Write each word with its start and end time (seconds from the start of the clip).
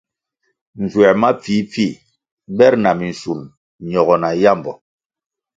Nzuer 0.81 1.15
ma 1.21 1.29
pfihpfih 1.41 1.99
ber 2.57 2.73
na 2.83 2.91
minschun 2.99 3.39
ñogo 3.91 4.15
na 4.21 4.29
yambo. 4.43 4.71